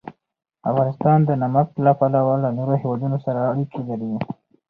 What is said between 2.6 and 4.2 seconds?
هېوادونو سره اړیکې لري.